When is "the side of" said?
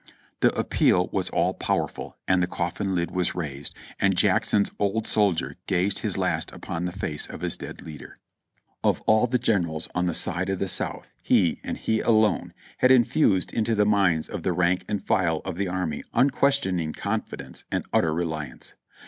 10.07-10.57